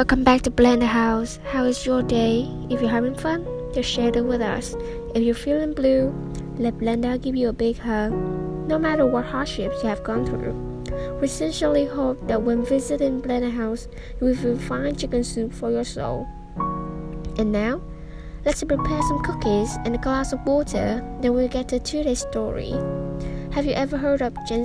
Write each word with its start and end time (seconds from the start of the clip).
welcome 0.00 0.24
back 0.24 0.40
to 0.40 0.50
Blenda 0.50 0.86
House. 0.86 1.38
How 1.52 1.64
is 1.64 1.84
your 1.84 2.02
day? 2.02 2.48
If 2.70 2.80
you're 2.80 2.88
having 2.88 3.14
fun, 3.14 3.44
just 3.74 3.90
share 3.90 4.08
it 4.08 4.24
with 4.24 4.40
us. 4.40 4.74
If 5.14 5.22
you're 5.22 5.34
feeling 5.34 5.74
blue, 5.74 6.08
let 6.56 6.78
Blenda 6.78 7.20
give 7.20 7.36
you 7.36 7.50
a 7.50 7.52
big 7.52 7.76
hug. 7.76 8.10
No 8.66 8.78
matter 8.78 9.04
what 9.04 9.26
hardships 9.26 9.82
you 9.82 9.90
have 9.90 10.02
gone 10.02 10.24
through, 10.24 10.56
we 11.20 11.28
sincerely 11.28 11.84
hope 11.84 12.16
that 12.28 12.40
when 12.40 12.64
visiting 12.64 13.20
Blenda 13.20 13.52
House, 13.52 13.88
you 14.22 14.28
will 14.28 14.58
fine 14.58 14.96
chicken 14.96 15.22
soup 15.22 15.52
for 15.52 15.70
your 15.70 15.84
soul. 15.84 16.26
And 17.36 17.52
now, 17.52 17.82
let's 18.46 18.64
prepare 18.64 19.02
some 19.02 19.22
cookies 19.22 19.76
and 19.84 19.94
a 19.94 19.98
glass 19.98 20.32
of 20.32 20.40
water, 20.46 21.04
then 21.20 21.34
we'll 21.34 21.48
get 21.48 21.68
to 21.68 21.78
today's 21.78 22.20
story. 22.20 22.72
Have 23.52 23.66
you 23.66 23.72
ever 23.72 23.98
heard 23.98 24.22
of 24.22 24.32
Gen? 24.48 24.64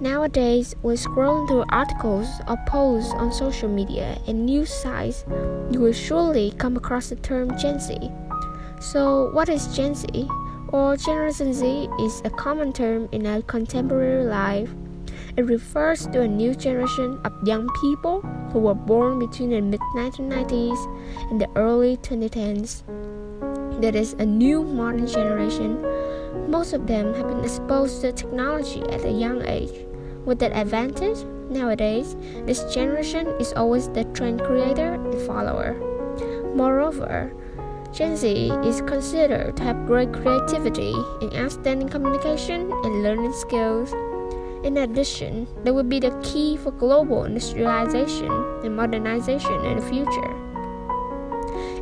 Nowadays, 0.00 0.74
when 0.82 0.96
scrolling 0.96 1.46
through 1.46 1.64
articles 1.68 2.26
or 2.48 2.56
posts 2.66 3.12
on 3.14 3.32
social 3.32 3.68
media 3.68 4.18
and 4.26 4.44
news 4.44 4.72
sites, 4.72 5.24
you 5.70 5.78
will 5.80 5.92
surely 5.92 6.50
come 6.58 6.76
across 6.76 7.10
the 7.10 7.16
term 7.16 7.56
Gen 7.58 7.78
Z. 7.78 7.96
So, 8.80 9.30
what 9.32 9.48
is 9.48 9.68
Gen 9.76 9.94
Z? 9.94 10.06
Or 10.68 10.96
Generation 10.96 11.54
Z 11.54 11.88
is 12.00 12.22
a 12.24 12.30
common 12.30 12.72
term 12.72 13.08
in 13.12 13.24
our 13.26 13.40
contemporary 13.42 14.24
life. 14.24 14.68
It 15.36 15.46
refers 15.46 16.06
to 16.08 16.22
a 16.22 16.28
new 16.28 16.54
generation 16.54 17.20
of 17.24 17.32
young 17.46 17.68
people 17.80 18.20
who 18.50 18.58
were 18.58 18.74
born 18.74 19.20
between 19.20 19.50
the 19.50 19.60
mid 19.60 19.80
1990s 19.94 21.30
and 21.30 21.40
the 21.40 21.48
early 21.54 21.96
2010s. 21.98 22.82
That 23.80 23.94
is 23.94 24.14
a 24.14 24.26
new 24.26 24.64
modern 24.64 25.06
generation. 25.06 25.78
Most 26.48 26.72
of 26.72 26.86
them 26.86 27.14
have 27.14 27.28
been 27.28 27.44
exposed 27.44 28.00
to 28.00 28.12
technology 28.12 28.82
at 28.90 29.04
a 29.04 29.10
young 29.10 29.44
age. 29.46 29.86
With 30.24 30.38
that 30.38 30.52
advantage, 30.52 31.24
nowadays, 31.50 32.16
this 32.46 32.62
generation 32.72 33.28
is 33.40 33.52
always 33.52 33.88
the 33.88 34.04
trend 34.14 34.42
creator 34.42 34.94
and 34.94 35.14
follower. 35.26 35.74
Moreover, 36.54 37.32
Gen 37.92 38.16
Z 38.16 38.50
is 38.64 38.80
considered 38.82 39.56
to 39.56 39.62
have 39.62 39.86
great 39.86 40.12
creativity 40.12 40.94
and 41.20 41.32
outstanding 41.34 41.88
communication 41.88 42.72
and 42.72 43.02
learning 43.02 43.32
skills. 43.32 43.92
In 44.64 44.78
addition, 44.78 45.46
they 45.62 45.70
will 45.70 45.84
be 45.84 46.00
the 46.00 46.10
key 46.22 46.56
for 46.56 46.72
global 46.72 47.24
industrialization 47.24 48.32
and 48.64 48.74
modernization 48.74 49.64
in 49.66 49.76
the 49.76 49.86
future. 49.86 50.34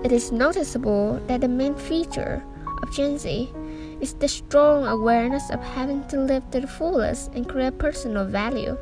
It 0.05 0.11
is 0.11 0.33
noticeable 0.33 1.20
that 1.28 1.41
the 1.41 1.48
main 1.48 1.77
feature 1.77 2.44
of 2.83 2.92
Gen 2.92 3.16
Z 3.19 3.53
is 4.03 4.14
the 4.14 4.27
strong 4.27 4.84
awareness 4.84 5.48
of 5.50 5.62
having 5.62 6.03
to 6.08 6.19
live 6.19 6.42
to 6.50 6.61
the 6.61 6.67
fullest 6.67 7.31
and 7.34 7.48
create 7.48 7.78
personal 7.78 8.27
value. 8.27 8.77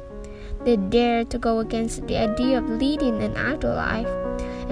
They 0.65 0.77
dare 0.77 1.25
to 1.27 1.39
go 1.39 1.61
against 1.61 2.07
the 2.09 2.17
idea 2.17 2.59
of 2.59 2.69
leading 2.69 3.23
an 3.23 3.37
idle 3.37 3.77
life 3.77 4.09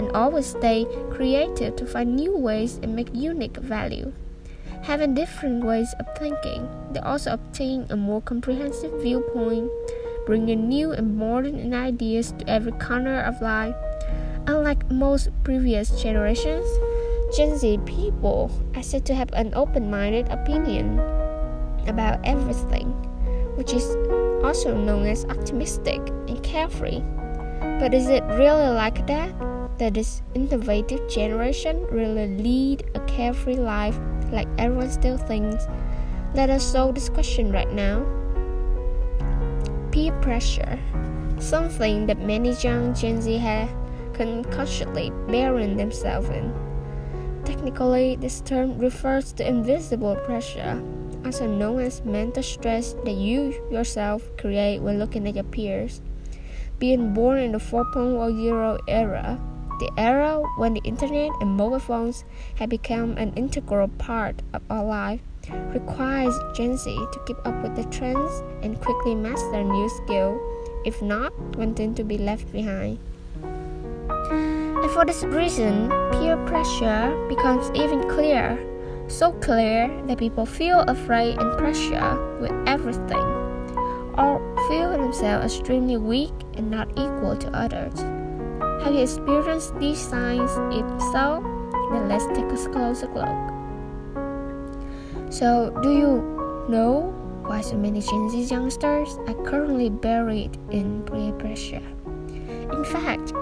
and 0.00 0.10
always 0.12 0.46
stay 0.46 0.86
creative 1.10 1.76
to 1.76 1.86
find 1.86 2.16
new 2.16 2.36
ways 2.36 2.80
and 2.82 2.96
make 2.96 3.12
unique 3.12 3.58
value. 3.58 4.12
Having 4.82 5.14
different 5.14 5.64
ways 5.64 5.92
of 6.00 6.06
thinking, 6.16 6.66
they 6.92 7.00
also 7.00 7.32
obtain 7.32 7.86
a 7.90 7.96
more 7.96 8.22
comprehensive 8.22 9.02
viewpoint, 9.02 9.68
bringing 10.24 10.68
new 10.68 10.92
and 10.92 11.16
modern 11.16 11.74
ideas 11.74 12.32
to 12.38 12.48
every 12.48 12.72
corner 12.72 13.20
of 13.20 13.42
life. 13.42 13.74
Unlike 14.46 14.90
most 14.90 15.28
previous 15.44 15.90
generations, 16.00 16.64
Gen 17.34 17.58
Z 17.58 17.78
people 17.84 18.50
are 18.74 18.82
said 18.82 19.04
to 19.06 19.14
have 19.14 19.28
an 19.34 19.52
open 19.54 19.90
minded 19.90 20.28
opinion 20.28 20.98
about 21.86 22.20
everything, 22.24 22.88
which 23.54 23.74
is 23.74 23.84
also 24.42 24.74
known 24.74 25.06
as 25.06 25.26
optimistic 25.26 26.00
and 26.26 26.42
carefree. 26.42 27.02
But 27.80 27.92
is 27.92 28.08
it 28.08 28.24
really 28.24 28.68
like 28.68 29.06
that? 29.08 29.34
That 29.78 29.94
this 29.94 30.22
innovative 30.34 31.06
generation 31.08 31.86
really 31.90 32.28
lead 32.28 32.90
a 32.94 33.00
carefree 33.00 33.56
life 33.56 33.98
like 34.32 34.48
everyone 34.56 34.90
still 34.90 35.18
thinks? 35.18 35.66
Let 36.34 36.48
us 36.50 36.64
solve 36.64 36.94
this 36.94 37.10
question 37.10 37.52
right 37.52 37.70
now. 37.72 38.06
Peer 39.92 40.12
pressure, 40.20 40.78
something 41.38 42.06
that 42.06 42.20
many 42.20 42.52
young 42.54 42.94
Gen 42.94 43.20
Z 43.20 43.36
have 43.36 43.68
consciously 44.50 45.10
buried 45.28 45.78
themselves 45.78 46.28
in. 46.30 46.67
Technically, 47.48 48.14
this 48.16 48.42
term 48.42 48.76
refers 48.76 49.32
to 49.32 49.48
invisible 49.48 50.16
pressure, 50.16 50.84
also 51.24 51.46
known 51.46 51.80
as 51.80 52.04
mental 52.04 52.42
stress 52.42 52.92
that 53.06 53.14
you 53.14 53.56
yourself 53.72 54.20
create 54.36 54.82
when 54.82 54.98
looking 54.98 55.26
at 55.26 55.34
your 55.34 55.44
peers. 55.44 56.02
Being 56.78 57.14
born 57.14 57.38
in 57.38 57.52
the 57.52 57.58
4.0 57.58 58.78
era, 58.86 59.40
the 59.80 59.90
era 59.96 60.42
when 60.58 60.74
the 60.74 60.84
internet 60.84 61.32
and 61.40 61.56
mobile 61.56 61.78
phones 61.78 62.22
have 62.56 62.68
become 62.68 63.16
an 63.16 63.32
integral 63.32 63.88
part 63.96 64.42
of 64.52 64.60
our 64.68 64.84
life, 64.84 65.22
requires 65.72 66.36
Gen 66.54 66.76
Z 66.76 66.84
to 66.84 67.20
keep 67.26 67.38
up 67.46 67.62
with 67.62 67.74
the 67.76 67.84
trends 67.84 68.42
and 68.62 68.78
quickly 68.78 69.14
master 69.14 69.64
new 69.64 69.88
skills, 70.04 70.38
if 70.84 71.00
not, 71.00 71.32
wanting 71.56 71.94
to 71.94 72.04
be 72.04 72.18
left 72.18 72.52
behind. 72.52 72.98
And 74.82 74.90
for 74.92 75.04
this 75.04 75.24
reason, 75.24 75.88
peer 76.12 76.36
pressure 76.46 77.26
becomes 77.28 77.70
even 77.74 78.08
clearer. 78.08 78.58
So 79.08 79.32
clear 79.32 79.88
that 80.06 80.18
people 80.18 80.46
feel 80.46 80.80
afraid 80.80 81.38
and 81.38 81.58
pressure 81.58 82.38
with 82.40 82.52
everything, 82.68 83.26
or 84.16 84.38
feel 84.68 84.90
themselves 84.90 85.56
extremely 85.56 85.96
weak 85.96 86.32
and 86.54 86.70
not 86.70 86.90
equal 86.90 87.36
to 87.36 87.48
others. 87.56 87.98
Have 88.84 88.94
you 88.94 89.00
experienced 89.00 89.78
these 89.80 89.98
signs? 89.98 90.50
If 90.70 90.86
so, 91.12 91.42
then 91.90 92.08
let's 92.08 92.26
take 92.26 92.44
a 92.44 92.70
closer 92.70 93.08
look. 93.08 93.28
So, 95.32 95.70
do 95.82 95.90
you 95.92 96.66
know 96.68 97.14
why 97.46 97.62
so 97.62 97.76
many 97.76 98.00
Gen 98.00 98.30
Z 98.30 98.42
youngsters 98.42 99.18
are 99.26 99.34
currently 99.44 99.88
buried 99.90 100.58
in 100.70 101.02
peer 101.04 101.32
pressure? 101.32 101.82
In 102.70 102.84
fact, 102.84 103.32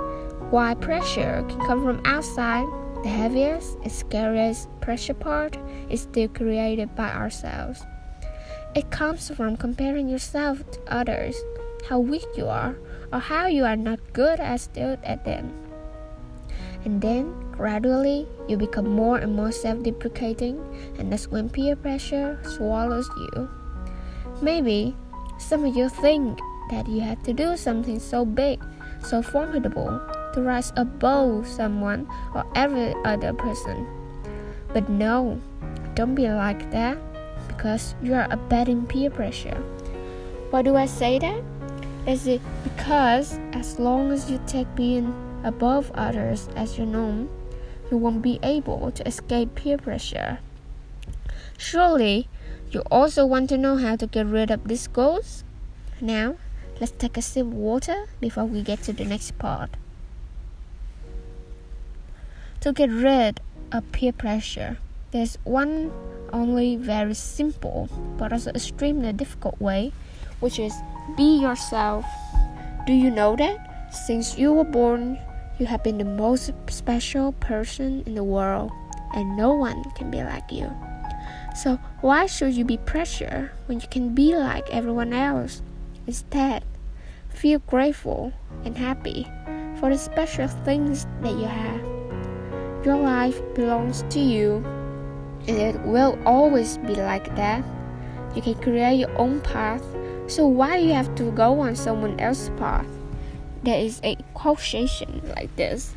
while 0.50 0.76
pressure 0.76 1.44
can 1.48 1.60
come 1.66 1.82
from 1.82 2.00
outside, 2.04 2.66
the 3.02 3.08
heaviest 3.08 3.78
and 3.82 3.90
scariest 3.90 4.68
pressure 4.80 5.14
part 5.14 5.58
is 5.90 6.02
still 6.02 6.28
created 6.28 6.94
by 6.94 7.10
ourselves. 7.10 7.84
It 8.74 8.90
comes 8.90 9.30
from 9.30 9.56
comparing 9.56 10.08
yourself 10.08 10.58
to 10.70 10.80
others, 10.86 11.36
how 11.88 11.98
weak 11.98 12.26
you 12.36 12.46
are, 12.46 12.76
or 13.12 13.18
how 13.18 13.46
you 13.46 13.64
are 13.64 13.76
not 13.76 13.98
good 14.12 14.38
as 14.38 14.62
still 14.62 14.96
at 15.02 15.24
them. 15.24 15.52
And 16.84 17.00
then, 17.00 17.34
gradually, 17.50 18.28
you 18.48 18.56
become 18.56 18.88
more 18.88 19.18
and 19.18 19.34
more 19.34 19.50
self 19.50 19.82
deprecating, 19.82 20.62
and 20.98 21.12
that's 21.12 21.26
when 21.26 21.48
peer 21.48 21.74
pressure 21.74 22.38
swallows 22.44 23.08
you. 23.16 23.50
Maybe 24.40 24.94
some 25.38 25.64
of 25.64 25.74
you 25.74 25.88
think 25.88 26.38
that 26.70 26.86
you 26.86 27.00
have 27.00 27.22
to 27.24 27.32
do 27.32 27.56
something 27.56 27.98
so 27.98 28.24
big, 28.24 28.62
so 29.02 29.22
formidable, 29.22 30.00
to 30.36 30.42
rise 30.42 30.70
above 30.76 31.48
someone 31.48 32.06
or 32.34 32.44
every 32.54 32.94
other 33.04 33.32
person. 33.32 33.88
But 34.72 34.88
no, 34.88 35.40
don't 35.94 36.14
be 36.14 36.28
like 36.28 36.70
that 36.70 36.98
because 37.48 37.94
you 38.02 38.12
are 38.12 38.28
abetting 38.30 38.84
peer 38.86 39.08
pressure. 39.08 39.56
Why 40.50 40.60
do 40.60 40.76
I 40.76 40.84
say 40.84 41.18
that? 41.18 41.42
Is 42.06 42.26
it 42.26 42.42
because 42.62 43.40
as 43.52 43.78
long 43.78 44.12
as 44.12 44.30
you 44.30 44.38
take 44.46 44.68
being 44.76 45.08
above 45.42 45.90
others 45.94 46.48
as 46.54 46.76
your 46.76 46.86
norm, 46.86 47.30
you 47.90 47.96
won't 47.96 48.20
be 48.20 48.38
able 48.42 48.90
to 48.92 49.08
escape 49.08 49.54
peer 49.54 49.78
pressure? 49.78 50.38
Surely, 51.56 52.28
you 52.70 52.82
also 52.90 53.24
want 53.24 53.48
to 53.48 53.56
know 53.56 53.76
how 53.76 53.96
to 53.96 54.06
get 54.06 54.26
rid 54.26 54.50
of 54.50 54.68
these 54.68 54.86
goals? 54.86 55.44
Now, 55.98 56.36
let's 56.78 56.92
take 56.92 57.16
a 57.16 57.22
sip 57.22 57.46
of 57.46 57.54
water 57.54 58.04
before 58.20 58.44
we 58.44 58.60
get 58.60 58.82
to 58.82 58.92
the 58.92 59.06
next 59.06 59.38
part. 59.38 59.70
To 62.66 62.72
get 62.72 62.90
rid 62.90 63.38
of 63.70 63.92
peer 63.92 64.10
pressure, 64.10 64.78
there's 65.12 65.38
one 65.44 65.92
only 66.32 66.74
very 66.74 67.14
simple 67.14 67.88
but 68.18 68.32
also 68.32 68.50
extremely 68.50 69.12
difficult 69.12 69.60
way, 69.60 69.92
which 70.40 70.58
is 70.58 70.74
be 71.16 71.38
yourself. 71.38 72.04
Do 72.84 72.92
you 72.92 73.08
know 73.08 73.36
that? 73.36 73.94
Since 73.94 74.36
you 74.36 74.52
were 74.52 74.64
born, 74.64 75.16
you 75.60 75.66
have 75.66 75.84
been 75.84 75.98
the 75.98 76.04
most 76.04 76.50
special 76.68 77.30
person 77.38 78.02
in 78.04 78.16
the 78.16 78.24
world, 78.24 78.72
and 79.14 79.36
no 79.36 79.54
one 79.54 79.84
can 79.94 80.10
be 80.10 80.24
like 80.24 80.50
you. 80.50 80.68
So, 81.54 81.78
why 82.00 82.26
should 82.26 82.54
you 82.54 82.64
be 82.64 82.78
pressured 82.78 83.52
when 83.66 83.78
you 83.78 83.86
can 83.86 84.12
be 84.12 84.34
like 84.34 84.68
everyone 84.70 85.12
else? 85.12 85.62
Instead, 86.08 86.64
feel 87.28 87.60
grateful 87.60 88.32
and 88.64 88.76
happy 88.76 89.22
for 89.78 89.88
the 89.88 89.98
special 89.98 90.48
things 90.48 91.06
that 91.22 91.38
you 91.38 91.46
have. 91.46 91.95
Your 92.86 92.96
life 92.96 93.42
belongs 93.54 94.02
to 94.10 94.20
you, 94.20 94.64
and 95.46 95.58
it 95.58 95.78
will 95.82 96.18
always 96.24 96.78
be 96.78 96.94
like 96.94 97.34
that. 97.36 97.62
You 98.34 98.40
can 98.40 98.54
create 98.54 98.94
your 98.94 99.14
own 99.18 99.42
path, 99.42 99.82
so 100.28 100.46
why 100.46 100.78
do 100.78 100.86
you 100.86 100.94
have 100.94 101.14
to 101.16 101.32
go 101.32 101.60
on 101.60 101.76
someone 101.76 102.18
else's 102.18 102.50
path? 102.56 102.86
there 103.66 103.80
is 103.80 104.00
a 104.04 104.16
quotation 104.32 105.20
like 105.34 105.54
this 105.56 105.92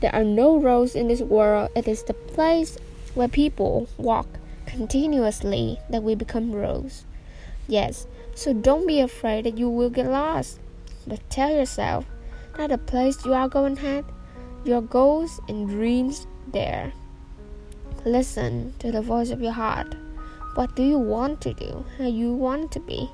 There 0.00 0.14
are 0.14 0.22
no 0.22 0.60
roads 0.60 0.94
in 0.94 1.08
this 1.08 1.20
world, 1.20 1.70
it 1.74 1.88
is 1.88 2.04
the 2.04 2.14
place 2.14 2.78
where 3.14 3.26
people 3.26 3.88
walk 3.98 4.28
continuously 4.66 5.80
that 5.90 6.04
we 6.04 6.14
become 6.14 6.54
roads. 6.54 7.04
Yes, 7.66 8.06
so 8.36 8.52
don't 8.52 8.86
be 8.86 9.00
afraid 9.00 9.46
that 9.46 9.58
you 9.58 9.68
will 9.68 9.90
get 9.90 10.06
lost, 10.06 10.60
but 11.04 11.18
tell 11.28 11.50
yourself 11.50 12.06
that 12.56 12.70
the 12.70 12.78
place 12.78 13.24
you 13.24 13.34
are 13.34 13.48
going 13.48 13.78
at, 13.80 14.04
your 14.64 14.82
goals 14.82 15.40
and 15.48 15.68
dreams 15.68 16.26
there. 16.52 16.92
Listen 18.04 18.74
to 18.78 18.92
the 18.92 19.02
voice 19.02 19.30
of 19.30 19.40
your 19.40 19.52
heart. 19.52 19.94
What 20.54 20.74
do 20.74 20.82
you 20.82 20.98
want 20.98 21.40
to 21.42 21.54
do? 21.54 21.84
How 21.98 22.06
you 22.06 22.32
want 22.32 22.72
to 22.72 22.80
be? 22.80 23.10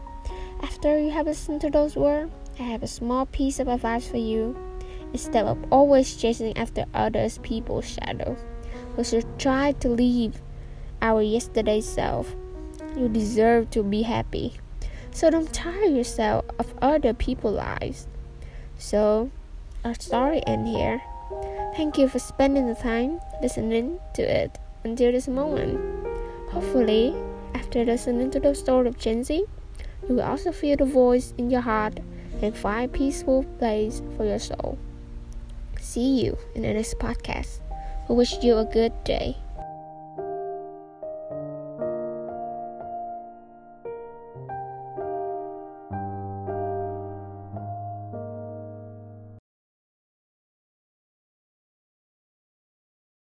After 0.63 0.99
you 0.99 1.11
have 1.11 1.27
listened 1.27 1.61
to 1.63 1.71
those 1.71 1.97
words, 1.97 2.33
I 2.59 2.63
have 2.63 2.83
a 2.83 2.87
small 2.89 3.27
piece 3.27 3.59
of 3.59 3.69
advice 3.69 4.09
for 4.09 4.17
you. 4.17 4.57
Instead 5.13 5.45
of 5.45 5.59
always 5.71 6.17
chasing 6.17 6.57
after 6.57 6.85
others 6.95 7.39
people's 7.39 7.89
shadow, 7.89 8.37
we 8.97 9.05
should 9.05 9.27
try 9.39 9.73
to 9.73 9.89
leave 9.89 10.41
our 11.03 11.21
yesterday 11.23 11.81
self. 11.81 12.35
You 12.97 13.09
deserve 13.09 13.71
to 13.71 13.83
be 13.83 14.03
happy. 14.03 14.55
So 15.11 15.31
don't 15.31 15.53
tire 15.53 15.85
yourself 15.85 16.45
of 16.59 16.75
other 16.81 17.15
people's 17.15 17.57
lives. 17.57 18.09
So 18.79 19.31
our 19.85 19.95
story 19.95 20.43
ends 20.47 20.71
here. 20.71 21.03
Thank 21.77 21.99
you 21.99 22.07
for 22.07 22.21
spending 22.21 22.69
the 22.69 22.77
time 22.77 23.19
listening 23.43 23.99
to 24.15 24.23
it 24.23 24.59
until 24.85 25.11
this 25.11 25.27
moment. 25.27 25.81
Hopefully, 26.51 27.13
after 27.53 27.85
listening 27.85 28.31
to 28.31 28.39
the 28.39 28.55
story 28.55 28.87
of 28.87 28.97
Gen 28.97 29.25
Z, 29.25 29.45
you 30.09 30.15
will 30.15 30.23
also 30.23 30.53
feel 30.53 30.77
the 30.77 30.85
voice 30.85 31.35
in 31.37 31.51
your 31.51 31.63
heart 31.63 31.99
and 32.41 32.57
find 32.57 32.87
a 32.87 32.97
peaceful 32.97 33.43
place 33.59 34.03
for 34.17 34.25
your 34.25 34.39
soul. 34.39 34.79
See 35.81 36.25
you 36.25 36.39
in 36.55 36.63
the 36.63 36.73
next 36.73 36.99
podcast. 37.01 37.59
We 38.09 38.15
wish 38.15 38.41
you 38.41 38.59
a 38.59 38.65
good 38.65 38.93
day. 39.03 39.37